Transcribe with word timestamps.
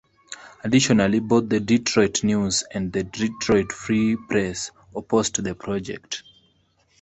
Additionally, 0.63 1.19
both 1.19 1.47
"The 1.47 1.59
Detroit 1.59 2.23
News" 2.23 2.63
and 2.71 2.91
"Detroit 2.91 3.71
Free 3.71 4.15
Press" 4.17 4.71
opposed 4.95 5.43
the 5.43 5.53
project. 5.53 6.23